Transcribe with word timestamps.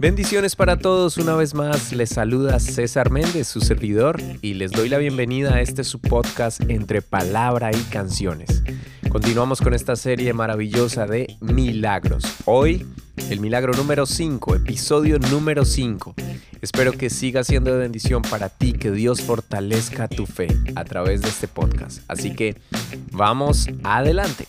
Bendiciones 0.00 0.56
para 0.56 0.78
todos, 0.78 1.18
una 1.18 1.36
vez 1.36 1.52
más 1.52 1.92
les 1.92 2.08
saluda 2.08 2.58
César 2.58 3.10
Méndez, 3.10 3.46
su 3.46 3.60
servidor, 3.60 4.18
y 4.40 4.54
les 4.54 4.70
doy 4.70 4.88
la 4.88 4.96
bienvenida 4.96 5.56
a 5.56 5.60
este 5.60 5.84
su 5.84 5.98
podcast 5.98 6.62
entre 6.70 7.02
palabra 7.02 7.70
y 7.70 7.82
canciones. 7.90 8.62
Continuamos 9.10 9.60
con 9.60 9.74
esta 9.74 9.96
serie 9.96 10.32
maravillosa 10.32 11.04
de 11.04 11.36
milagros. 11.40 12.24
Hoy, 12.46 12.86
el 13.28 13.40
milagro 13.40 13.74
número 13.74 14.06
5, 14.06 14.56
episodio 14.56 15.18
número 15.18 15.66
5. 15.66 16.14
Espero 16.62 16.92
que 16.92 17.10
siga 17.10 17.44
siendo 17.44 17.70
de 17.70 17.80
bendición 17.80 18.22
para 18.22 18.48
ti, 18.48 18.72
que 18.72 18.90
Dios 18.92 19.20
fortalezca 19.20 20.08
tu 20.08 20.24
fe 20.24 20.48
a 20.76 20.84
través 20.84 21.20
de 21.20 21.28
este 21.28 21.46
podcast. 21.46 22.00
Así 22.08 22.34
que 22.34 22.56
vamos 23.12 23.68
adelante. 23.82 24.46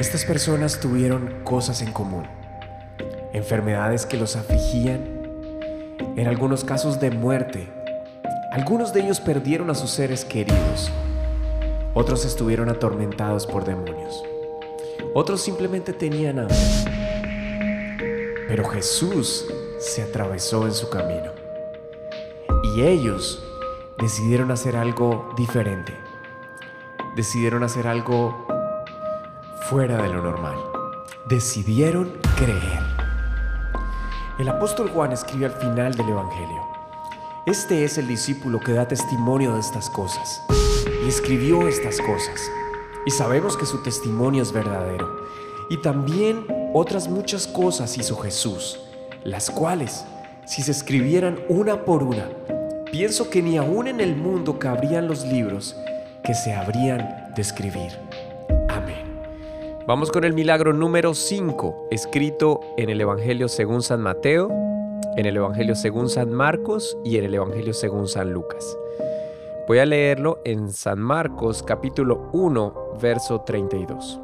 Estas 0.00 0.24
personas 0.24 0.80
tuvieron 0.80 1.44
cosas 1.44 1.82
en 1.82 1.92
común, 1.92 2.24
enfermedades 3.34 4.06
que 4.06 4.16
los 4.16 4.34
afligían, 4.34 5.02
en 6.16 6.26
algunos 6.26 6.64
casos 6.64 7.00
de 7.00 7.10
muerte. 7.10 7.68
Algunos 8.50 8.94
de 8.94 9.02
ellos 9.02 9.20
perdieron 9.20 9.68
a 9.68 9.74
sus 9.74 9.90
seres 9.90 10.24
queridos, 10.24 10.90
otros 11.92 12.24
estuvieron 12.24 12.70
atormentados 12.70 13.46
por 13.46 13.66
demonios, 13.66 14.24
otros 15.12 15.42
simplemente 15.42 15.92
tenían 15.92 16.38
hambre. 16.38 16.56
Pero 18.48 18.64
Jesús 18.70 19.44
se 19.80 20.00
atravesó 20.00 20.66
en 20.66 20.72
su 20.72 20.88
camino. 20.88 21.30
Y 22.74 22.84
ellos 22.84 23.44
decidieron 24.00 24.50
hacer 24.50 24.76
algo 24.76 25.34
diferente, 25.36 25.92
decidieron 27.16 27.64
hacer 27.64 27.86
algo 27.86 28.46
fuera 29.70 30.02
de 30.02 30.08
lo 30.08 30.20
normal. 30.20 30.56
Decidieron 31.28 32.10
creer. 32.36 32.82
El 34.40 34.48
apóstol 34.48 34.90
Juan 34.90 35.12
escribe 35.12 35.46
al 35.46 35.52
final 35.52 35.94
del 35.94 36.08
Evangelio. 36.08 36.66
Este 37.46 37.84
es 37.84 37.96
el 37.96 38.08
discípulo 38.08 38.58
que 38.58 38.72
da 38.72 38.88
testimonio 38.88 39.54
de 39.54 39.60
estas 39.60 39.88
cosas 39.88 40.42
y 41.04 41.08
escribió 41.08 41.68
estas 41.68 42.00
cosas. 42.00 42.50
Y 43.06 43.12
sabemos 43.12 43.56
que 43.56 43.64
su 43.64 43.80
testimonio 43.80 44.42
es 44.42 44.50
verdadero. 44.50 45.20
Y 45.68 45.76
también 45.76 46.44
otras 46.74 47.06
muchas 47.06 47.46
cosas 47.46 47.96
hizo 47.96 48.16
Jesús, 48.16 48.80
las 49.22 49.52
cuales, 49.52 50.04
si 50.46 50.62
se 50.62 50.72
escribieran 50.72 51.38
una 51.48 51.84
por 51.84 52.02
una, 52.02 52.28
pienso 52.90 53.30
que 53.30 53.40
ni 53.40 53.56
aún 53.56 53.86
en 53.86 54.00
el 54.00 54.16
mundo 54.16 54.58
cabrían 54.58 55.06
los 55.06 55.24
libros 55.24 55.76
que 56.24 56.34
se 56.34 56.52
habrían 56.54 57.32
de 57.36 57.42
escribir. 57.42 58.09
Vamos 59.90 60.12
con 60.12 60.22
el 60.22 60.34
milagro 60.34 60.72
número 60.72 61.14
5, 61.14 61.88
escrito 61.90 62.60
en 62.76 62.90
el 62.90 63.00
Evangelio 63.00 63.48
según 63.48 63.82
San 63.82 64.00
Mateo, 64.00 64.48
en 65.16 65.26
el 65.26 65.36
Evangelio 65.36 65.74
según 65.74 66.08
San 66.08 66.32
Marcos 66.32 66.96
y 67.04 67.18
en 67.18 67.24
el 67.24 67.34
Evangelio 67.34 67.74
según 67.74 68.06
San 68.06 68.32
Lucas. 68.32 68.78
Voy 69.66 69.80
a 69.80 69.86
leerlo 69.86 70.38
en 70.44 70.70
San 70.70 71.00
Marcos 71.00 71.64
capítulo 71.64 72.28
1, 72.32 72.98
verso 73.02 73.40
32. 73.40 74.20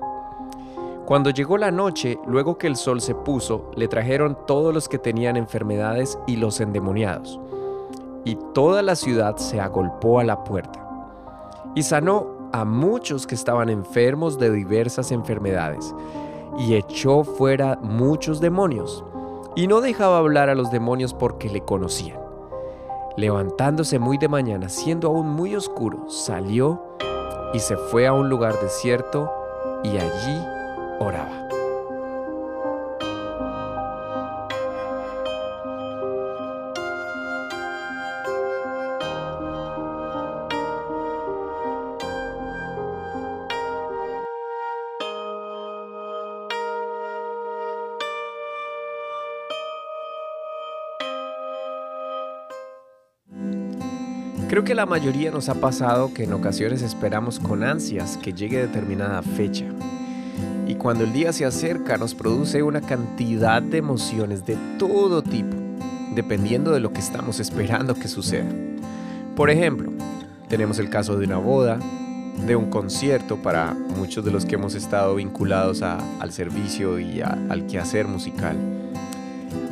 Cuando 1.04 1.30
llegó 1.30 1.58
la 1.58 1.72
noche, 1.72 2.16
luego 2.28 2.58
que 2.58 2.68
el 2.68 2.76
sol 2.76 3.00
se 3.00 3.16
puso, 3.16 3.72
le 3.74 3.88
trajeron 3.88 4.38
todos 4.46 4.72
los 4.72 4.88
que 4.88 5.00
tenían 5.00 5.36
enfermedades 5.36 6.16
y 6.28 6.36
los 6.36 6.60
endemoniados. 6.60 7.40
Y 8.24 8.38
toda 8.54 8.82
la 8.82 8.94
ciudad 8.94 9.36
se 9.36 9.58
agolpó 9.60 10.20
a 10.20 10.24
la 10.24 10.44
puerta. 10.44 10.80
Y 11.74 11.82
sanó 11.82 12.35
a 12.52 12.64
muchos 12.64 13.26
que 13.26 13.34
estaban 13.34 13.68
enfermos 13.68 14.38
de 14.38 14.50
diversas 14.50 15.12
enfermedades 15.12 15.94
y 16.58 16.74
echó 16.74 17.24
fuera 17.24 17.78
muchos 17.82 18.40
demonios 18.40 19.04
y 19.54 19.66
no 19.66 19.80
dejaba 19.80 20.18
hablar 20.18 20.50
a 20.50 20.54
los 20.54 20.70
demonios 20.70 21.14
porque 21.14 21.48
le 21.48 21.62
conocían. 21.62 22.18
Levantándose 23.16 23.98
muy 23.98 24.18
de 24.18 24.28
mañana, 24.28 24.68
siendo 24.68 25.08
aún 25.08 25.28
muy 25.28 25.56
oscuro, 25.56 26.10
salió 26.10 26.82
y 27.54 27.58
se 27.58 27.76
fue 27.76 28.06
a 28.06 28.12
un 28.12 28.28
lugar 28.28 28.60
desierto 28.60 29.32
y 29.82 29.96
allí 29.96 30.46
oraba. 31.00 31.45
Creo 54.48 54.62
que 54.62 54.76
la 54.76 54.86
mayoría 54.86 55.32
nos 55.32 55.48
ha 55.48 55.56
pasado 55.56 56.14
que 56.14 56.22
en 56.22 56.32
ocasiones 56.32 56.80
esperamos 56.80 57.40
con 57.40 57.64
ansias 57.64 58.16
que 58.16 58.32
llegue 58.32 58.58
determinada 58.58 59.20
fecha. 59.20 59.64
Y 60.68 60.76
cuando 60.76 61.02
el 61.02 61.12
día 61.12 61.32
se 61.32 61.44
acerca 61.44 61.98
nos 61.98 62.14
produce 62.14 62.62
una 62.62 62.80
cantidad 62.80 63.60
de 63.60 63.78
emociones 63.78 64.46
de 64.46 64.56
todo 64.78 65.22
tipo, 65.22 65.56
dependiendo 66.14 66.70
de 66.70 66.78
lo 66.78 66.92
que 66.92 67.00
estamos 67.00 67.40
esperando 67.40 67.96
que 67.96 68.06
suceda. 68.06 68.48
Por 69.34 69.50
ejemplo, 69.50 69.90
tenemos 70.48 70.78
el 70.78 70.90
caso 70.90 71.18
de 71.18 71.26
una 71.26 71.38
boda, 71.38 71.80
de 72.46 72.54
un 72.54 72.70
concierto 72.70 73.38
para 73.38 73.74
muchos 73.74 74.24
de 74.24 74.30
los 74.30 74.46
que 74.46 74.54
hemos 74.54 74.76
estado 74.76 75.16
vinculados 75.16 75.82
al 75.82 76.32
servicio 76.32 77.00
y 77.00 77.20
al 77.20 77.66
quehacer 77.66 78.06
musical. 78.06 78.56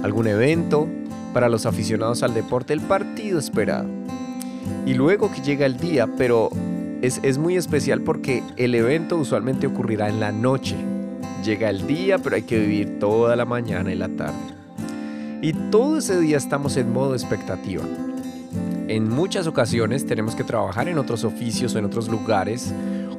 Algún 0.02 0.26
evento 0.26 0.88
para 1.32 1.48
los 1.48 1.64
aficionados 1.64 2.24
al 2.24 2.34
deporte, 2.34 2.72
el 2.72 2.80
partido 2.80 3.38
esperado 3.38 4.03
y 4.86 4.94
luego 4.94 5.30
que 5.30 5.40
llega 5.40 5.66
el 5.66 5.78
día, 5.78 6.06
pero 6.06 6.50
es, 7.00 7.38
muy 7.38 7.56
especial 7.56 8.00
porque 8.00 8.42
el 8.56 8.74
evento 8.74 9.16
usualmente 9.16 9.66
ocurrirá 9.66 10.08
en 10.08 10.20
la 10.20 10.32
noche. 10.32 10.76
Llega 11.44 11.68
el 11.68 11.86
día, 11.86 12.18
pero 12.18 12.36
hay 12.36 12.42
que 12.42 12.58
vivir 12.58 12.98
toda 12.98 13.36
la 13.36 13.44
mañana 13.44 13.92
y 13.92 13.96
la 13.96 14.08
tarde. 14.08 14.54
Y 15.42 15.52
todo 15.70 15.98
ese 15.98 16.18
día 16.20 16.38
estamos 16.38 16.76
en 16.76 16.92
modo 16.92 17.14
expectativa. 17.14 17.84
En 18.88 19.08
muchas 19.08 19.46
ocasiones 19.46 20.06
tenemos 20.06 20.34
que 20.34 20.44
trabajar 20.44 20.88
en 20.88 20.98
otros 20.98 21.24
oficios 21.24 21.74
o 21.74 21.78
en 21.78 21.86
otros 21.86 22.08
lugares 22.08 22.72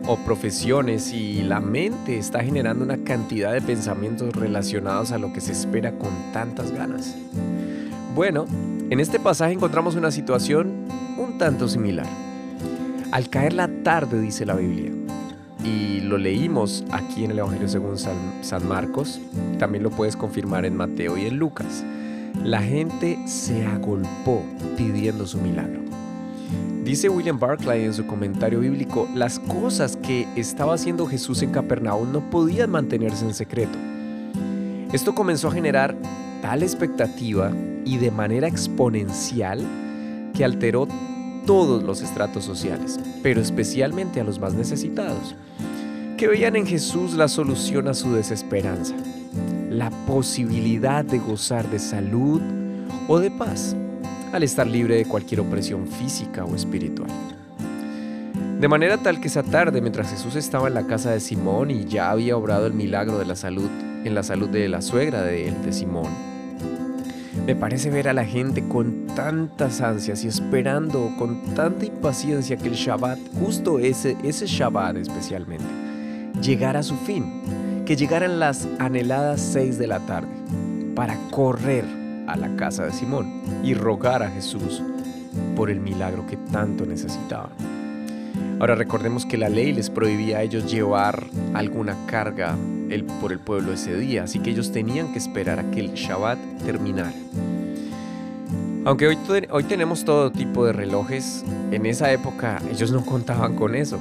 o 0.07 0.17
profesiones 0.17 1.11
y 1.13 1.41
la 1.41 1.59
mente 1.59 2.17
está 2.17 2.43
generando 2.43 2.83
una 2.83 2.97
cantidad 2.97 3.51
de 3.51 3.61
pensamientos 3.61 4.35
relacionados 4.35 5.11
a 5.11 5.17
lo 5.17 5.33
que 5.33 5.41
se 5.41 5.51
espera 5.51 5.91
con 5.97 6.11
tantas 6.31 6.71
ganas. 6.71 7.15
Bueno, 8.13 8.45
en 8.89 8.99
este 8.99 9.19
pasaje 9.19 9.53
encontramos 9.53 9.95
una 9.95 10.11
situación 10.11 10.85
un 11.17 11.37
tanto 11.37 11.67
similar. 11.67 12.05
Al 13.11 13.29
caer 13.29 13.53
la 13.53 13.67
tarde, 13.83 14.19
dice 14.19 14.45
la 14.45 14.55
Biblia, 14.55 14.91
y 15.63 16.01
lo 16.01 16.17
leímos 16.17 16.85
aquí 16.91 17.23
en 17.23 17.31
el 17.31 17.39
Evangelio 17.39 17.67
según 17.67 17.97
San, 17.97 18.67
Marcos, 18.67 19.19
también 19.57 19.83
lo 19.83 19.89
puedes 19.89 20.15
confirmar 20.15 20.65
en 20.65 20.75
Mateo 20.75 21.17
y 21.17 21.25
en 21.25 21.37
Lucas, 21.37 21.83
la 22.43 22.61
gente 22.61 23.17
se 23.25 23.65
agolpó 23.65 24.43
pidiendo 24.77 25.25
su 25.25 25.39
milagro. 25.39 25.81
Dice 26.83 27.09
William 27.09 27.39
Barclay 27.39 27.85
en 27.85 27.93
su 27.95 28.05
comentario 28.05 28.59
bíblico, 28.59 29.07
las 29.15 29.39
cosas 29.39 29.97
que 29.97 30.27
estaba 30.35 30.75
haciendo 30.75 31.07
Jesús 31.07 31.41
en 31.41 31.51
Capernaum 31.51 32.11
no 32.11 32.29
podían 32.29 32.69
mantenerse 32.69 33.25
en 33.25 33.33
secreto. 33.33 33.79
Esto 34.93 35.15
comenzó 35.15 35.47
a 35.47 35.51
generar 35.51 35.95
tal 36.45 36.61
expectativa 36.61 37.51
y 37.85 37.97
de 37.97 38.11
manera 38.11 38.47
exponencial 38.47 39.65
que 40.31 40.45
alteró 40.45 40.87
todos 41.47 41.81
los 41.81 42.03
estratos 42.03 42.45
sociales, 42.45 42.99
pero 43.23 43.41
especialmente 43.41 44.21
a 44.21 44.23
los 44.23 44.37
más 44.37 44.53
necesitados, 44.53 45.33
que 46.19 46.27
veían 46.27 46.55
en 46.55 46.67
Jesús 46.67 47.13
la 47.13 47.29
solución 47.29 47.87
a 47.87 47.95
su 47.95 48.13
desesperanza, 48.13 48.93
la 49.71 49.89
posibilidad 50.05 51.03
de 51.03 51.17
gozar 51.17 51.67
de 51.71 51.79
salud 51.79 52.39
o 53.07 53.17
de 53.17 53.31
paz, 53.31 53.75
al 54.31 54.43
estar 54.43 54.67
libre 54.67 54.97
de 54.97 55.05
cualquier 55.05 55.39
opresión 55.39 55.87
física 55.87 56.45
o 56.45 56.53
espiritual. 56.53 57.09
De 58.59 58.67
manera 58.67 58.99
tal 58.99 59.19
que 59.19 59.29
esa 59.29 59.41
tarde, 59.41 59.81
mientras 59.81 60.11
Jesús 60.11 60.35
estaba 60.35 60.67
en 60.67 60.75
la 60.75 60.85
casa 60.85 61.09
de 61.09 61.21
Simón 61.21 61.71
y 61.71 61.85
ya 61.85 62.11
había 62.11 62.37
obrado 62.37 62.67
el 62.67 62.75
milagro 62.75 63.17
de 63.17 63.25
la 63.25 63.35
salud 63.35 63.67
en 64.05 64.13
la 64.13 64.21
salud 64.21 64.47
de 64.49 64.69
la 64.69 64.83
suegra 64.83 65.23
de 65.23 65.47
él, 65.47 65.65
de 65.65 65.73
Simón, 65.73 66.34
me 67.45 67.55
parece 67.55 67.91
ver 67.91 68.07
a 68.07 68.13
la 68.13 68.25
gente 68.25 68.67
con 68.67 69.05
tantas 69.15 69.79
ansias 69.79 70.23
y 70.23 70.27
esperando 70.27 71.11
con 71.17 71.53
tanta 71.53 71.85
impaciencia 71.85 72.57
que 72.57 72.69
el 72.69 72.73
Shabbat, 72.73 73.19
justo 73.39 73.77
ese, 73.77 74.17
ese 74.23 74.47
Shabbat 74.47 74.97
especialmente, 74.97 75.65
llegara 76.41 76.79
a 76.79 76.83
su 76.83 76.95
fin, 76.95 77.83
que 77.85 77.95
llegaran 77.95 78.39
las 78.39 78.67
anheladas 78.79 79.41
seis 79.41 79.77
de 79.77 79.85
la 79.85 79.99
tarde 79.99 80.33
para 80.95 81.17
correr 81.29 81.85
a 82.27 82.35
la 82.35 82.55
casa 82.55 82.83
de 82.85 82.91
Simón 82.91 83.43
y 83.63 83.75
rogar 83.75 84.23
a 84.23 84.31
Jesús 84.31 84.81
por 85.55 85.69
el 85.69 85.79
milagro 85.79 86.25
que 86.25 86.37
tanto 86.37 86.85
necesitaban. 86.85 87.74
Ahora 88.59 88.75
recordemos 88.75 89.25
que 89.25 89.37
la 89.37 89.49
ley 89.49 89.73
les 89.73 89.89
prohibía 89.89 90.37
a 90.37 90.43
ellos 90.43 90.71
llevar 90.71 91.25
alguna 91.53 91.95
carga 92.07 92.55
por 93.19 93.33
el 93.33 93.39
pueblo 93.39 93.73
ese 93.73 93.97
día, 93.97 94.23
así 94.23 94.39
que 94.39 94.51
ellos 94.51 94.71
tenían 94.71 95.11
que 95.11 95.19
esperar 95.19 95.59
a 95.59 95.71
que 95.71 95.81
el 95.81 95.93
Shabbat 95.93 96.39
terminara. 96.63 97.13
Aunque 98.85 99.07
hoy, 99.07 99.17
hoy 99.49 99.63
tenemos 99.63 100.05
todo 100.05 100.31
tipo 100.31 100.65
de 100.65 100.71
relojes, 100.71 101.43
en 101.71 101.85
esa 101.85 102.11
época 102.11 102.61
ellos 102.71 102.91
no 102.91 103.03
contaban 103.03 103.55
con 103.55 103.75
eso. 103.75 103.99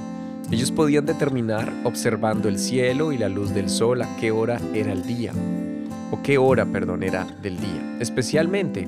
Ellos 0.50 0.70
podían 0.70 1.06
determinar 1.06 1.72
observando 1.84 2.48
el 2.48 2.58
cielo 2.58 3.12
y 3.12 3.18
la 3.18 3.28
luz 3.28 3.54
del 3.54 3.68
sol 3.68 4.02
a 4.02 4.16
qué 4.20 4.30
hora 4.30 4.60
era 4.74 4.92
el 4.92 5.04
día, 5.04 5.32
o 6.12 6.22
qué 6.22 6.38
hora, 6.38 6.66
perdón, 6.66 7.02
era 7.02 7.26
del 7.42 7.58
día, 7.58 7.96
especialmente 7.98 8.86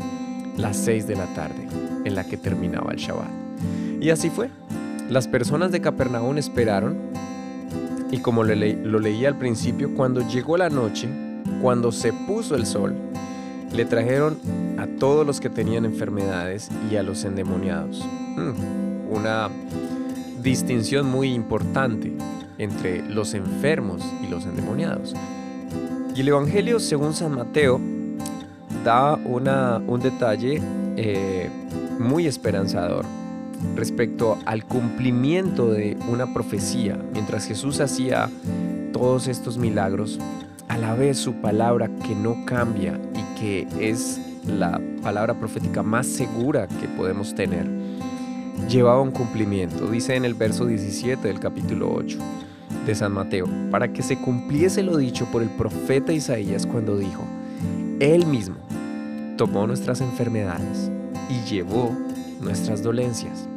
las 0.57 0.77
6 0.77 1.09
de 1.09 1.17
la 1.17 1.27
tarde, 1.35 1.67
en 2.05 2.15
la 2.15 2.25
que 2.25 2.37
terminaba 2.37 2.93
el 2.93 2.99
Shabbat. 2.99 3.31
Y 4.01 4.11
así 4.11 4.31
fue. 4.31 4.51
Las 5.11 5.29
personas 5.29 5.71
de 5.71 5.81
Capernaum 5.81 6.37
esperaron, 6.37 6.97
y 8.11 8.19
como 8.19 8.43
lo, 8.43 8.55
leí 8.55 9.25
al 9.25 9.39
principio, 9.39 9.95
cuando 9.95 10.27
llegó 10.29 10.57
la 10.57 10.69
noche, 10.69 11.09
cuando 11.63 11.93
se 11.93 12.13
puso 12.13 12.57
el 12.57 12.67
sol, 12.67 12.95
le 13.73 13.85
trajeron 13.85 14.37
a 14.79 14.87
todos 14.99 15.25
los 15.25 15.41
que 15.41 15.49
tenían 15.49 15.85
enfermedades 15.85 16.71
y 16.91 16.97
a 16.97 17.05
los 17.05 17.25
endemoniados. 17.25 18.05
Hmm, 18.37 19.13
una 19.13 19.49
distinción 20.43 21.07
muy 21.07 21.33
importante 21.33 22.13
entre 22.59 23.03
los 23.09 23.35
enfermos 23.35 24.03
y 24.25 24.27
los 24.27 24.45
endemoniados. 24.45 25.15
Y 26.17 26.21
el 26.21 26.29
Evangelio, 26.29 26.81
según 26.81 27.15
San 27.15 27.33
Mateo, 27.33 27.81
da 28.85 29.15
una, 29.15 29.81
un 29.87 30.01
detalle 30.01 30.61
eh, 30.97 31.49
muy 32.01 32.27
esperanzador 32.27 33.05
respecto 33.75 34.39
al 34.47 34.65
cumplimiento 34.65 35.71
de 35.71 35.97
una 36.09 36.33
profecía. 36.33 36.99
Mientras 37.13 37.47
Jesús 37.47 37.81
hacía 37.81 38.31
todos 38.93 39.29
estos 39.29 39.59
milagros, 39.59 40.19
a 40.69 40.79
la 40.79 40.95
vez 40.95 41.19
su 41.19 41.35
palabra 41.35 41.89
que 42.07 42.15
no 42.15 42.45
cambia 42.45 42.99
y 43.15 43.41
que 43.41 43.67
es 43.81 44.21
la 44.47 44.81
palabra 45.03 45.35
profética 45.35 45.83
más 45.83 46.07
segura 46.07 46.67
que 46.67 46.89
podemos 46.89 47.35
tener, 47.35 47.67
llevaba 48.69 49.01
un 49.01 49.11
cumplimiento. 49.11 49.89
Dice 49.91 50.17
en 50.17 50.25
el 50.25 50.35
verso 50.35 50.67
17 50.67 51.29
del 51.29 51.41
capítulo 51.41 51.93
8 51.95 52.19
de 52.87 52.95
San 52.95 53.13
Mateo, 53.13 53.47
para 53.71 53.93
que 53.93 54.03
se 54.03 54.19
cumpliese 54.19 54.83
lo 54.83 54.97
dicho 54.97 55.27
por 55.27 55.43
el 55.43 55.51
profeta 55.51 56.13
Isaías 56.13 56.67
cuando 56.67 56.97
dijo, 56.97 57.25
Él 58.01 58.27
mismo 58.27 58.57
tomó 59.37 59.67
nuestras 59.67 60.01
enfermedades 60.01 60.91
y 61.29 61.49
llevó 61.49 61.95
nuestras 62.41 62.83
dolencias. 62.83 63.49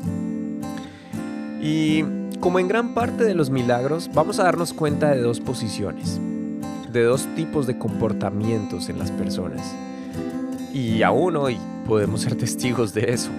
Y 1.61 2.03
como 2.39 2.59
en 2.59 2.67
gran 2.67 2.93
parte 2.93 3.25
de 3.25 3.35
los 3.35 3.49
milagros, 3.49 4.09
vamos 4.13 4.39
a 4.39 4.43
darnos 4.43 4.73
cuenta 4.73 5.11
de 5.11 5.21
dos 5.21 5.39
posiciones, 5.39 6.19
de 6.91 7.03
dos 7.03 7.27
tipos 7.35 7.67
de 7.67 7.77
comportamientos 7.77 8.89
en 8.89 8.97
las 8.97 9.11
personas. 9.11 9.75
Y 10.73 11.03
aún 11.03 11.35
hoy 11.35 11.57
podemos 11.85 12.21
ser 12.21 12.35
testigos 12.37 12.93
de 12.93 13.11
eso. 13.11 13.29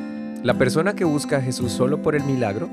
La 0.43 0.55
persona 0.55 0.95
que 0.95 1.05
busca 1.05 1.39
a 1.39 1.43
Jesús 1.43 1.73
solo 1.73 2.03
por 2.03 2.15
el 2.15 2.25
milagro 2.25 2.69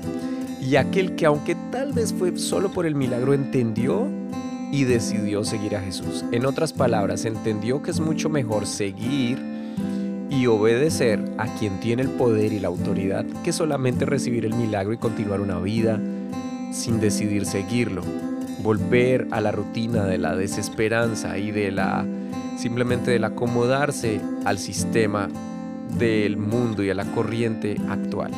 y 0.60 0.76
aquel 0.76 1.16
que 1.16 1.26
aunque 1.26 1.54
tal 1.70 1.92
vez 1.92 2.12
fue 2.12 2.36
solo 2.38 2.70
por 2.70 2.86
el 2.86 2.94
milagro 2.94 3.32
entendió 3.32 4.06
y 4.70 4.84
decidió 4.84 5.44
seguir 5.44 5.76
a 5.76 5.80
Jesús. 5.80 6.24
En 6.32 6.44
otras 6.44 6.72
palabras, 6.72 7.24
entendió 7.24 7.82
que 7.82 7.90
es 7.90 8.00
mucho 8.00 8.28
mejor 8.28 8.66
seguir 8.66 9.38
y 10.38 10.46
obedecer 10.46 11.20
a 11.36 11.46
quien 11.58 11.80
tiene 11.80 12.02
el 12.02 12.10
poder 12.10 12.52
y 12.52 12.60
la 12.60 12.68
autoridad 12.68 13.24
que 13.42 13.52
solamente 13.52 14.06
recibir 14.06 14.44
el 14.44 14.54
milagro 14.54 14.92
y 14.92 14.96
continuar 14.96 15.40
una 15.40 15.58
vida 15.58 15.98
sin 16.70 17.00
decidir 17.00 17.44
seguirlo. 17.44 18.02
Volver 18.62 19.26
a 19.32 19.40
la 19.40 19.50
rutina 19.50 20.04
de 20.04 20.18
la 20.18 20.36
desesperanza 20.36 21.38
y 21.38 21.50
de 21.50 21.72
la 21.72 22.06
simplemente 22.56 23.10
del 23.10 23.24
acomodarse 23.24 24.20
al 24.44 24.58
sistema 24.58 25.28
del 25.98 26.36
mundo 26.36 26.84
y 26.84 26.90
a 26.90 26.94
la 26.94 27.04
corriente 27.04 27.76
actual. 27.88 28.30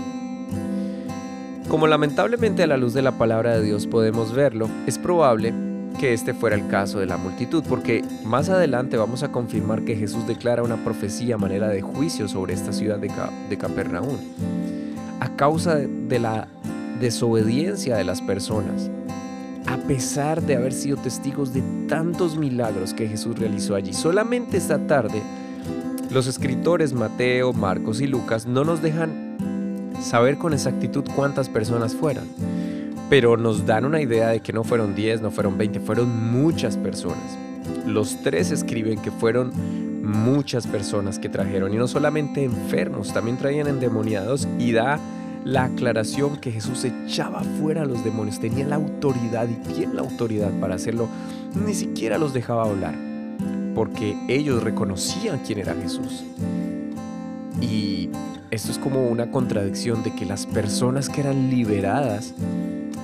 Como 1.68 1.86
lamentablemente 1.86 2.62
a 2.62 2.66
la 2.66 2.78
luz 2.78 2.94
de 2.94 3.02
la 3.02 3.12
palabra 3.12 3.58
de 3.58 3.62
Dios 3.62 3.86
podemos 3.86 4.34
verlo, 4.34 4.68
es 4.86 4.96
probable 4.96 5.52
que 5.98 6.12
este 6.12 6.34
fuera 6.34 6.56
el 6.56 6.66
caso 6.68 6.98
de 6.98 7.06
la 7.06 7.16
multitud, 7.16 7.62
porque 7.68 8.04
más 8.24 8.48
adelante 8.48 8.96
vamos 8.96 9.22
a 9.22 9.32
confirmar 9.32 9.82
que 9.82 9.96
Jesús 9.96 10.26
declara 10.26 10.62
una 10.62 10.82
profecía 10.84 11.34
a 11.34 11.38
manera 11.38 11.68
de 11.68 11.82
juicio 11.82 12.28
sobre 12.28 12.54
esta 12.54 12.72
ciudad 12.72 12.98
de, 12.98 13.10
de 13.48 13.58
Capernaum, 13.58 14.16
a 15.20 15.36
causa 15.36 15.76
de 15.76 16.18
la 16.18 16.48
desobediencia 17.00 17.96
de 17.96 18.04
las 18.04 18.22
personas, 18.22 18.90
a 19.66 19.76
pesar 19.76 20.42
de 20.42 20.56
haber 20.56 20.72
sido 20.72 20.96
testigos 20.96 21.52
de 21.52 21.62
tantos 21.88 22.36
milagros 22.36 22.94
que 22.94 23.08
Jesús 23.08 23.38
realizó 23.38 23.74
allí. 23.74 23.92
Solamente 23.92 24.56
esta 24.56 24.86
tarde, 24.86 25.22
los 26.10 26.26
escritores 26.26 26.92
Mateo, 26.92 27.52
Marcos 27.52 28.00
y 28.00 28.06
Lucas 28.06 28.46
no 28.46 28.64
nos 28.64 28.82
dejan 28.82 29.36
saber 30.02 30.38
con 30.38 30.54
exactitud 30.54 31.04
cuántas 31.14 31.48
personas 31.48 31.94
fueran 31.94 32.26
pero 33.10 33.36
nos 33.36 33.66
dan 33.66 33.84
una 33.84 34.00
idea 34.00 34.28
de 34.28 34.40
que 34.40 34.52
no 34.52 34.62
fueron 34.62 34.94
10, 34.94 35.20
no 35.20 35.32
fueron 35.32 35.58
20, 35.58 35.80
fueron 35.80 36.32
muchas 36.32 36.76
personas. 36.76 37.36
Los 37.84 38.22
tres 38.22 38.52
escriben 38.52 39.02
que 39.02 39.10
fueron 39.10 39.52
muchas 40.04 40.68
personas 40.68 41.18
que 41.18 41.28
trajeron, 41.28 41.74
y 41.74 41.76
no 41.76 41.88
solamente 41.88 42.44
enfermos, 42.44 43.12
también 43.12 43.36
traían 43.36 43.66
endemoniados, 43.66 44.46
y 44.60 44.70
da 44.70 45.00
la 45.44 45.64
aclaración 45.64 46.36
que 46.36 46.52
Jesús 46.52 46.84
echaba 46.84 47.42
fuera 47.60 47.82
a 47.82 47.84
los 47.84 48.04
demonios, 48.04 48.38
tenía 48.38 48.66
la 48.66 48.76
autoridad 48.76 49.48
y 49.48 49.54
tiene 49.72 49.94
la 49.94 50.02
autoridad 50.02 50.50
para 50.60 50.76
hacerlo, 50.76 51.08
ni 51.66 51.74
siquiera 51.74 52.16
los 52.16 52.32
dejaba 52.32 52.64
hablar, 52.64 52.94
porque 53.74 54.16
ellos 54.28 54.62
reconocían 54.62 55.40
quién 55.44 55.58
era 55.58 55.74
Jesús. 55.74 56.22
Y 57.60 58.08
esto 58.52 58.70
es 58.70 58.78
como 58.78 59.08
una 59.08 59.32
contradicción 59.32 60.04
de 60.04 60.14
que 60.14 60.26
las 60.26 60.46
personas 60.46 61.08
que 61.08 61.22
eran 61.22 61.50
liberadas 61.50 62.34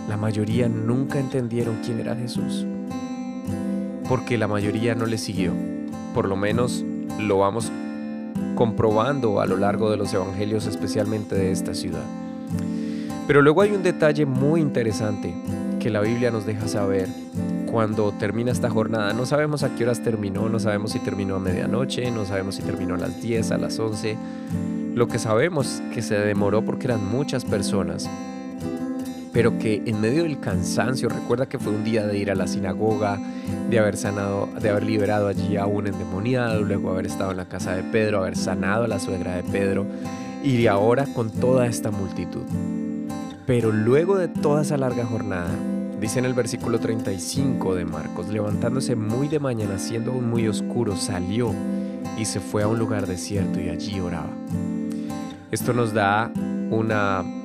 la 0.08 0.16
mayoría 0.16 0.68
nunca 0.68 1.18
entendieron 1.18 1.78
quién 1.84 2.00
era 2.00 2.14
Jesús, 2.14 2.64
porque 4.08 4.38
la 4.38 4.46
mayoría 4.46 4.94
no 4.94 5.06
le 5.06 5.18
siguió. 5.18 5.52
Por 6.14 6.28
lo 6.28 6.36
menos 6.36 6.84
lo 7.18 7.38
vamos 7.38 7.72
comprobando 8.54 9.40
a 9.40 9.46
lo 9.46 9.56
largo 9.56 9.90
de 9.90 9.96
los 9.96 10.12
evangelios, 10.14 10.66
especialmente 10.66 11.34
de 11.34 11.50
esta 11.50 11.74
ciudad. 11.74 12.04
Pero 13.26 13.42
luego 13.42 13.62
hay 13.62 13.72
un 13.72 13.82
detalle 13.82 14.24
muy 14.26 14.60
interesante 14.60 15.34
que 15.80 15.90
la 15.90 16.00
Biblia 16.00 16.30
nos 16.30 16.46
deja 16.46 16.68
saber 16.68 17.08
cuando 17.66 18.12
termina 18.12 18.52
esta 18.52 18.70
jornada. 18.70 19.12
No 19.12 19.26
sabemos 19.26 19.64
a 19.64 19.74
qué 19.74 19.84
horas 19.84 20.02
terminó, 20.02 20.48
no 20.48 20.60
sabemos 20.60 20.92
si 20.92 21.00
terminó 21.00 21.36
a 21.36 21.40
medianoche, 21.40 22.10
no 22.12 22.24
sabemos 22.24 22.54
si 22.54 22.62
terminó 22.62 22.94
a 22.94 22.98
las 22.98 23.20
10, 23.20 23.50
a 23.50 23.58
las 23.58 23.78
11. 23.78 24.16
Lo 24.94 25.08
que 25.08 25.18
sabemos 25.18 25.82
que 25.92 26.00
se 26.00 26.14
demoró 26.14 26.62
porque 26.62 26.86
eran 26.86 27.04
muchas 27.04 27.44
personas 27.44 28.08
pero 29.36 29.58
que 29.58 29.82
en 29.84 30.00
medio 30.00 30.22
del 30.22 30.40
cansancio, 30.40 31.10
recuerda 31.10 31.46
que 31.46 31.58
fue 31.58 31.70
un 31.70 31.84
día 31.84 32.06
de 32.06 32.16
ir 32.16 32.30
a 32.30 32.34
la 32.34 32.46
sinagoga, 32.46 33.18
de 33.68 33.78
haber 33.78 33.98
sanado, 33.98 34.48
de 34.58 34.70
haber 34.70 34.84
liberado 34.84 35.28
allí 35.28 35.58
a 35.58 35.66
un 35.66 35.86
endemoniado, 35.86 36.62
luego 36.62 36.88
haber 36.88 37.04
estado 37.04 37.32
en 37.32 37.36
la 37.36 37.44
casa 37.44 37.76
de 37.76 37.82
Pedro, 37.82 38.20
haber 38.20 38.34
sanado 38.34 38.84
a 38.84 38.88
la 38.88 38.98
suegra 38.98 39.36
de 39.36 39.42
Pedro, 39.42 39.84
y 40.42 40.66
ahora 40.68 41.04
con 41.04 41.30
toda 41.30 41.66
esta 41.66 41.90
multitud. 41.90 42.44
Pero 43.46 43.72
luego 43.72 44.16
de 44.16 44.28
toda 44.28 44.62
esa 44.62 44.78
larga 44.78 45.04
jornada, 45.04 45.50
dice 46.00 46.18
en 46.18 46.24
el 46.24 46.32
versículo 46.32 46.78
35 46.78 47.74
de 47.74 47.84
Marcos, 47.84 48.28
levantándose 48.28 48.96
muy 48.96 49.28
de 49.28 49.38
mañana, 49.38 49.78
siendo 49.78 50.12
muy 50.12 50.48
oscuro, 50.48 50.96
salió 50.96 51.52
y 52.16 52.24
se 52.24 52.40
fue 52.40 52.62
a 52.62 52.68
un 52.68 52.78
lugar 52.78 53.06
desierto 53.06 53.60
y 53.60 53.68
allí 53.68 54.00
oraba. 54.00 54.30
Esto 55.50 55.74
nos 55.74 55.92
da 55.92 56.32
una 56.70 57.35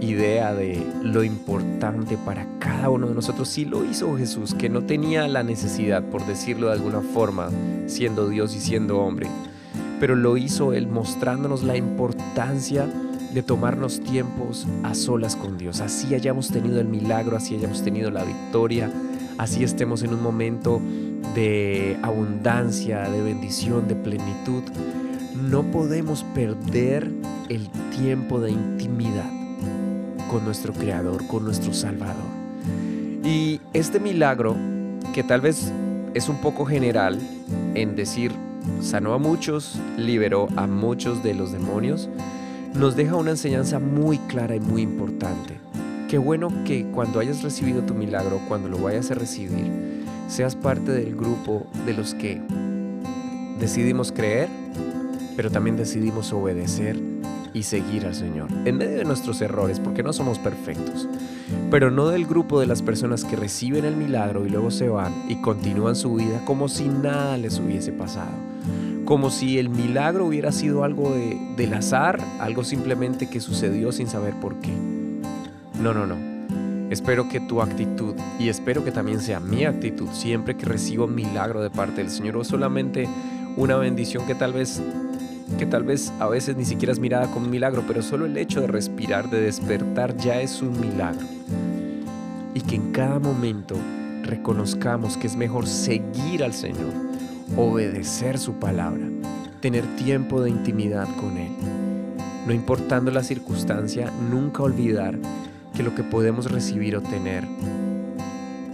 idea 0.00 0.54
de 0.54 0.82
lo 1.02 1.22
importante 1.24 2.16
para 2.16 2.46
cada 2.58 2.90
uno 2.90 3.08
de 3.08 3.14
nosotros. 3.14 3.48
Sí 3.48 3.64
lo 3.64 3.84
hizo 3.84 4.16
Jesús, 4.16 4.54
que 4.54 4.68
no 4.68 4.82
tenía 4.82 5.28
la 5.28 5.42
necesidad, 5.42 6.02
por 6.02 6.26
decirlo 6.26 6.68
de 6.68 6.74
alguna 6.74 7.00
forma, 7.00 7.50
siendo 7.86 8.28
Dios 8.28 8.54
y 8.54 8.60
siendo 8.60 8.98
hombre, 9.00 9.28
pero 9.98 10.16
lo 10.16 10.36
hizo 10.36 10.72
Él 10.72 10.86
mostrándonos 10.86 11.62
la 11.62 11.76
importancia 11.76 12.88
de 13.34 13.42
tomarnos 13.42 14.00
tiempos 14.00 14.66
a 14.82 14.94
solas 14.94 15.36
con 15.36 15.56
Dios. 15.56 15.80
Así 15.80 16.14
hayamos 16.14 16.48
tenido 16.48 16.80
el 16.80 16.88
milagro, 16.88 17.36
así 17.36 17.54
hayamos 17.54 17.84
tenido 17.84 18.10
la 18.10 18.24
victoria, 18.24 18.90
así 19.38 19.62
estemos 19.62 20.02
en 20.02 20.14
un 20.14 20.22
momento 20.22 20.80
de 21.34 21.96
abundancia, 22.02 23.08
de 23.08 23.22
bendición, 23.22 23.86
de 23.86 23.94
plenitud. 23.94 24.62
No 25.48 25.62
podemos 25.70 26.24
perder 26.34 27.10
el 27.48 27.68
tiempo 27.96 28.40
de 28.40 28.50
intimidad 28.50 29.39
con 30.30 30.44
nuestro 30.44 30.72
Creador, 30.72 31.26
con 31.26 31.44
nuestro 31.44 31.74
Salvador. 31.74 32.30
Y 33.24 33.60
este 33.72 33.98
milagro, 33.98 34.56
que 35.12 35.24
tal 35.24 35.40
vez 35.40 35.72
es 36.14 36.28
un 36.28 36.40
poco 36.40 36.64
general 36.64 37.18
en 37.74 37.96
decir, 37.96 38.32
sanó 38.80 39.12
a 39.12 39.18
muchos, 39.18 39.76
liberó 39.96 40.46
a 40.56 40.68
muchos 40.68 41.24
de 41.24 41.34
los 41.34 41.50
demonios, 41.50 42.08
nos 42.74 42.94
deja 42.94 43.16
una 43.16 43.32
enseñanza 43.32 43.80
muy 43.80 44.18
clara 44.18 44.54
y 44.54 44.60
muy 44.60 44.82
importante, 44.82 45.58
Qué 46.10 46.18
bueno 46.18 46.48
que 46.64 46.86
cuando 46.86 47.20
hayas 47.20 47.44
recibido 47.44 47.82
tu 47.82 47.94
milagro, 47.94 48.40
cuando 48.48 48.68
lo 48.68 48.78
vayas 48.78 49.12
a 49.12 49.14
recibir, 49.14 49.70
seas 50.26 50.56
parte 50.56 50.90
del 50.90 51.14
grupo 51.14 51.68
de 51.86 51.94
los 51.94 52.14
que 52.14 52.42
decidimos 53.60 54.10
creer, 54.10 54.48
pero 55.36 55.52
también 55.52 55.76
decidimos 55.76 56.32
obedecer 56.32 57.00
y 57.52 57.64
seguir 57.64 58.06
al 58.06 58.14
Señor, 58.14 58.48
en 58.64 58.78
medio 58.78 58.98
de 58.98 59.04
nuestros 59.04 59.40
errores, 59.40 59.80
porque 59.80 60.02
no 60.02 60.12
somos 60.12 60.38
perfectos, 60.38 61.08
pero 61.70 61.90
no 61.90 62.08
del 62.08 62.26
grupo 62.26 62.60
de 62.60 62.66
las 62.66 62.82
personas 62.82 63.24
que 63.24 63.36
reciben 63.36 63.84
el 63.84 63.96
milagro 63.96 64.46
y 64.46 64.50
luego 64.50 64.70
se 64.70 64.88
van 64.88 65.12
y 65.28 65.36
continúan 65.36 65.96
su 65.96 66.14
vida 66.14 66.44
como 66.44 66.68
si 66.68 66.88
nada 66.88 67.36
les 67.36 67.58
hubiese 67.58 67.92
pasado, 67.92 68.30
como 69.04 69.30
si 69.30 69.58
el 69.58 69.68
milagro 69.68 70.26
hubiera 70.26 70.52
sido 70.52 70.84
algo 70.84 71.10
de, 71.10 71.38
del 71.56 71.74
azar, 71.74 72.20
algo 72.38 72.64
simplemente 72.64 73.28
que 73.28 73.40
sucedió 73.40 73.92
sin 73.92 74.06
saber 74.06 74.34
por 74.34 74.54
qué. 74.60 74.72
No, 75.80 75.94
no, 75.94 76.06
no. 76.06 76.30
Espero 76.90 77.28
que 77.28 77.38
tu 77.40 77.62
actitud, 77.62 78.14
y 78.38 78.48
espero 78.48 78.84
que 78.84 78.90
también 78.90 79.20
sea 79.20 79.38
mi 79.38 79.64
actitud, 79.64 80.08
siempre 80.12 80.56
que 80.56 80.66
recibo 80.66 81.06
milagro 81.06 81.62
de 81.62 81.70
parte 81.70 82.02
del 82.02 82.10
Señor, 82.10 82.36
o 82.36 82.44
solamente 82.44 83.08
una 83.56 83.76
bendición 83.76 84.26
que 84.26 84.34
tal 84.34 84.52
vez 84.52 84.82
que 85.58 85.66
tal 85.66 85.84
vez 85.84 86.12
a 86.18 86.28
veces 86.28 86.56
ni 86.56 86.64
siquiera 86.64 86.92
es 86.92 86.98
mirada 86.98 87.30
como 87.30 87.46
un 87.46 87.50
milagro, 87.50 87.84
pero 87.86 88.02
solo 88.02 88.26
el 88.26 88.36
hecho 88.36 88.60
de 88.60 88.66
respirar, 88.66 89.30
de 89.30 89.40
despertar 89.40 90.16
ya 90.16 90.40
es 90.40 90.62
un 90.62 90.80
milagro. 90.80 91.26
Y 92.54 92.60
que 92.62 92.76
en 92.76 92.92
cada 92.92 93.18
momento 93.18 93.76
reconozcamos 94.22 95.16
que 95.16 95.26
es 95.26 95.36
mejor 95.36 95.66
seguir 95.66 96.44
al 96.44 96.52
Señor, 96.52 96.92
obedecer 97.56 98.38
su 98.38 98.54
palabra, 98.54 99.08
tener 99.60 99.84
tiempo 99.96 100.42
de 100.42 100.50
intimidad 100.50 101.08
con 101.16 101.36
Él. 101.36 101.52
No 102.46 102.52
importando 102.52 103.10
la 103.10 103.22
circunstancia, 103.22 104.10
nunca 104.30 104.62
olvidar 104.62 105.18
que 105.74 105.82
lo 105.82 105.94
que 105.94 106.02
podemos 106.02 106.50
recibir 106.50 106.96
o 106.96 107.02
tener 107.02 107.46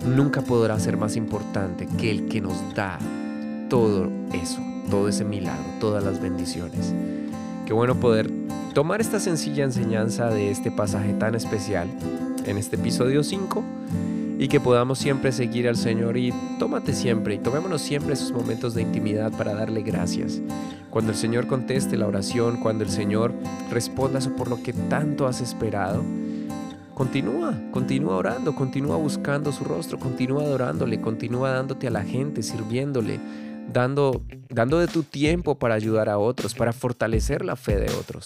nunca 0.06 0.40
podrá 0.40 0.78
ser 0.78 0.96
más 0.96 1.16
importante 1.16 1.86
que 1.98 2.10
el 2.10 2.26
que 2.28 2.40
nos 2.40 2.74
da 2.74 2.98
todo 3.68 4.08
eso 4.32 4.75
todo 4.90 5.08
ese 5.08 5.24
milagro, 5.24 5.64
todas 5.80 6.04
las 6.04 6.20
bendiciones. 6.20 6.94
Qué 7.66 7.72
bueno 7.72 7.94
poder 7.96 8.30
tomar 8.74 9.00
esta 9.00 9.20
sencilla 9.20 9.64
enseñanza 9.64 10.30
de 10.30 10.50
este 10.50 10.70
pasaje 10.70 11.12
tan 11.14 11.34
especial 11.34 11.88
en 12.44 12.58
este 12.58 12.76
episodio 12.76 13.24
5 13.24 13.64
y 14.38 14.48
que 14.48 14.60
podamos 14.60 14.98
siempre 14.98 15.32
seguir 15.32 15.66
al 15.68 15.76
Señor 15.76 16.16
y 16.16 16.32
tómate 16.58 16.92
siempre 16.92 17.34
y 17.34 17.38
tomémonos 17.38 17.80
siempre 17.80 18.14
esos 18.14 18.32
momentos 18.32 18.74
de 18.74 18.82
intimidad 18.82 19.32
para 19.32 19.54
darle 19.54 19.82
gracias. 19.82 20.40
Cuando 20.90 21.12
el 21.12 21.18
Señor 21.18 21.46
conteste 21.46 21.96
la 21.96 22.06
oración, 22.06 22.58
cuando 22.58 22.84
el 22.84 22.90
Señor 22.90 23.32
responda 23.70 24.20
por 24.36 24.48
lo 24.48 24.62
que 24.62 24.72
tanto 24.72 25.26
has 25.26 25.40
esperado, 25.40 26.02
continúa, 26.94 27.54
continúa 27.72 28.16
orando, 28.16 28.54
continúa 28.54 28.96
buscando 28.96 29.52
su 29.52 29.64
rostro, 29.64 29.98
continúa 29.98 30.42
adorándole, 30.42 31.00
continúa 31.00 31.50
dándote 31.50 31.86
a 31.88 31.90
la 31.90 32.02
gente, 32.02 32.42
sirviéndole, 32.42 33.18
dando, 33.72 34.22
dando 34.48 34.78
de 34.78 34.88
tu 34.88 35.02
tiempo 35.02 35.58
para 35.58 35.74
ayudar 35.74 36.08
a 36.08 36.18
otros, 36.18 36.54
para 36.54 36.72
fortalecer 36.72 37.44
la 37.44 37.56
fe 37.56 37.76
de 37.76 37.92
otros. 37.94 38.24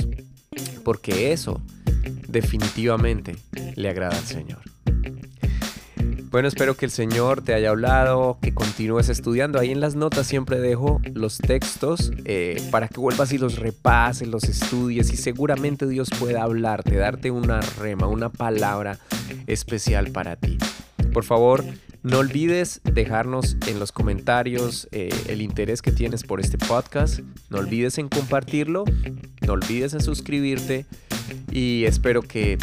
Porque 0.84 1.32
eso 1.32 1.60
definitivamente 2.28 3.36
le 3.76 3.88
agrada 3.88 4.16
al 4.16 4.24
Señor. 4.24 4.60
Bueno, 6.30 6.46
espero 6.46 6.76
que 6.76 6.84
el 6.84 6.92
Señor 6.92 7.42
te 7.42 7.54
haya 7.54 7.70
hablado, 7.70 8.38
que 8.40 8.54
continúes 8.54 9.08
estudiando. 9.08 9.58
Ahí 9.58 9.72
en 9.72 9.80
las 9.80 9.96
notas 9.96 10.28
siempre 10.28 10.60
dejo 10.60 11.00
los 11.12 11.38
textos 11.38 12.12
eh, 12.24 12.62
para 12.70 12.86
que 12.86 13.00
vuelvas 13.00 13.32
y 13.32 13.38
los 13.38 13.58
repases, 13.58 14.28
los 14.28 14.44
estudies 14.44 15.12
y 15.12 15.16
seguramente 15.16 15.88
Dios 15.88 16.08
pueda 16.20 16.44
hablarte, 16.44 16.94
darte 16.94 17.32
una 17.32 17.60
rema, 17.60 18.06
una 18.06 18.28
palabra 18.28 19.00
especial 19.48 20.12
para 20.12 20.36
ti. 20.36 20.56
Por 21.12 21.24
favor, 21.24 21.64
no 22.02 22.18
olvides 22.18 22.80
dejarnos 22.84 23.56
en 23.66 23.78
los 23.78 23.92
comentarios 23.92 24.88
eh, 24.90 25.10
el 25.28 25.42
interés 25.42 25.82
que 25.82 25.92
tienes 25.92 26.24
por 26.24 26.40
este 26.40 26.56
podcast. 26.56 27.20
No 27.50 27.58
olvides 27.58 27.98
en 27.98 28.08
compartirlo. 28.08 28.84
No 29.46 29.52
olvides 29.52 29.92
en 29.92 30.00
suscribirte. 30.00 30.86
Y 31.50 31.84
espero 31.84 32.22
que 32.22 32.56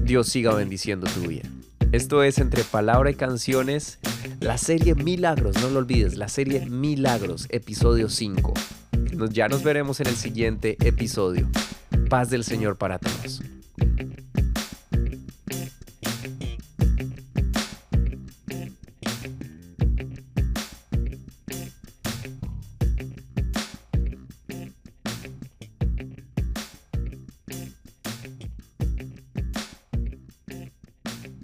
Dios 0.00 0.28
siga 0.28 0.54
bendiciendo 0.54 1.08
tu 1.08 1.22
vida. 1.22 1.42
Esto 1.90 2.22
es 2.22 2.38
Entre 2.38 2.62
Palabra 2.64 3.10
y 3.10 3.14
Canciones, 3.14 3.98
la 4.40 4.58
serie 4.58 4.94
Milagros. 4.94 5.60
No 5.60 5.70
lo 5.70 5.78
olvides, 5.80 6.16
la 6.16 6.28
serie 6.28 6.66
Milagros, 6.66 7.46
episodio 7.50 8.08
5. 8.08 8.54
ya 9.30 9.48
nos 9.48 9.62
veremos 9.62 10.00
en 10.00 10.08
el 10.08 10.16
siguiente 10.16 10.76
episodio. 10.84 11.48
Paz 12.08 12.30
del 12.30 12.44
Señor 12.44 12.76
para 12.76 12.98
todos. 12.98 13.42